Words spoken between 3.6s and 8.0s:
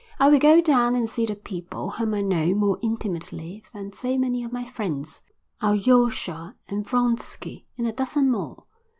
than so many of my friends, Alyosha, and Vronsky, and a